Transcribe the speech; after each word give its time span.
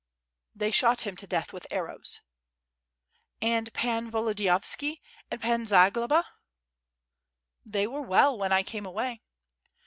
"They 0.55 0.71
shot 0.71 1.01
him 1.01 1.15
to 1.17 1.27
death 1.27 1.53
with 1.53 1.67
arrows." 1.71 2.21
"And 3.39 3.71
Pan 3.71 4.09
Volodiyovski, 4.09 4.99
and 5.29 5.39
Pan 5.39 5.67
Zagloba?" 5.67 6.25
"They 7.63 7.85
were 7.85 8.01
well 8.01 8.35
when 8.35 8.51
I 8.51 8.63
came 8.63 8.87
away." 8.87 9.21